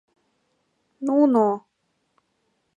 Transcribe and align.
Нуно-о-о!.. 1.07 1.55